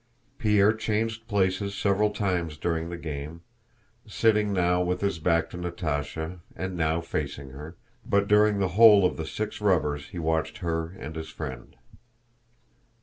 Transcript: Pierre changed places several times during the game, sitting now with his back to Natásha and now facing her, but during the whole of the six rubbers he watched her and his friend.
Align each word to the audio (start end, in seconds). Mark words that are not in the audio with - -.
Pierre 0.39 0.73
changed 0.73 1.27
places 1.27 1.75
several 1.75 2.09
times 2.09 2.57
during 2.57 2.89
the 2.89 2.97
game, 2.97 3.41
sitting 4.07 4.51
now 4.51 4.81
with 4.81 5.01
his 5.01 5.19
back 5.19 5.47
to 5.51 5.57
Natásha 5.59 6.39
and 6.55 6.75
now 6.75 7.01
facing 7.01 7.51
her, 7.51 7.75
but 8.03 8.27
during 8.27 8.57
the 8.57 8.69
whole 8.69 9.05
of 9.05 9.15
the 9.15 9.27
six 9.27 9.61
rubbers 9.61 10.07
he 10.07 10.17
watched 10.17 10.57
her 10.65 10.87
and 10.97 11.15
his 11.15 11.29
friend. 11.29 11.75